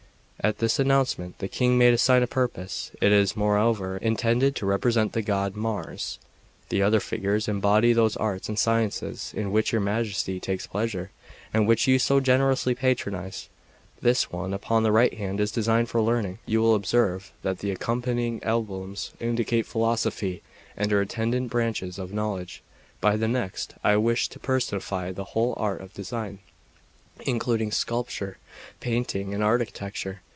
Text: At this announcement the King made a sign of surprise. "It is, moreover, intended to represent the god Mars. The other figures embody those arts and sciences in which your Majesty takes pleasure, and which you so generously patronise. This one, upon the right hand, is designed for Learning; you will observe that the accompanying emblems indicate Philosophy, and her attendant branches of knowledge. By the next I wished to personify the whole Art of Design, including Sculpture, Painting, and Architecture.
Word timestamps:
At 0.43 0.57
this 0.57 0.79
announcement 0.79 1.37
the 1.37 1.47
King 1.47 1.77
made 1.77 1.93
a 1.93 1.99
sign 1.99 2.23
of 2.23 2.29
surprise. 2.29 2.89
"It 2.99 3.11
is, 3.11 3.35
moreover, 3.37 3.97
intended 3.97 4.55
to 4.55 4.65
represent 4.65 5.13
the 5.13 5.21
god 5.21 5.55
Mars. 5.55 6.17
The 6.69 6.81
other 6.81 6.99
figures 6.99 7.47
embody 7.47 7.93
those 7.93 8.17
arts 8.17 8.49
and 8.49 8.57
sciences 8.57 9.35
in 9.37 9.51
which 9.51 9.71
your 9.71 9.81
Majesty 9.81 10.39
takes 10.39 10.65
pleasure, 10.65 11.11
and 11.53 11.67
which 11.67 11.85
you 11.87 11.99
so 11.99 12.19
generously 12.19 12.73
patronise. 12.73 13.49
This 14.01 14.31
one, 14.31 14.51
upon 14.51 14.81
the 14.81 14.91
right 14.91 15.13
hand, 15.13 15.39
is 15.39 15.51
designed 15.51 15.89
for 15.89 16.01
Learning; 16.01 16.39
you 16.47 16.59
will 16.59 16.73
observe 16.73 17.31
that 17.43 17.59
the 17.59 17.69
accompanying 17.69 18.43
emblems 18.43 19.11
indicate 19.19 19.67
Philosophy, 19.67 20.41
and 20.75 20.89
her 20.89 21.01
attendant 21.01 21.51
branches 21.51 21.99
of 21.99 22.11
knowledge. 22.13 22.63
By 22.99 23.15
the 23.15 23.27
next 23.27 23.75
I 23.83 23.95
wished 23.97 24.31
to 24.31 24.39
personify 24.39 25.11
the 25.11 25.23
whole 25.37 25.53
Art 25.57 25.81
of 25.81 25.93
Design, 25.93 26.39
including 27.27 27.69
Sculpture, 27.71 28.39
Painting, 28.79 29.35
and 29.35 29.43
Architecture. 29.43 30.21